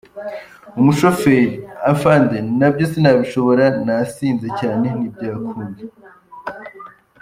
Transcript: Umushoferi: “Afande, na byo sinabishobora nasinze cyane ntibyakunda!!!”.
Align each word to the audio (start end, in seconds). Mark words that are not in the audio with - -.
Umushoferi: 0.79 1.55
“Afande, 1.93 2.37
na 2.59 2.67
byo 2.73 2.85
sinabishobora 2.91 3.65
nasinze 3.85 4.47
cyane 4.59 4.87
ntibyakunda!!!”. 4.97 5.81